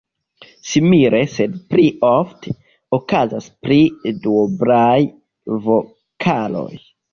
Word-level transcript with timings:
Simile, 0.69 1.19
sed 1.33 1.59
pli 1.73 1.85
ofte, 2.07 2.55
okazas 2.99 3.51
pri 3.67 3.79
duoblaj 4.27 5.05
vokaloj. 5.69 6.69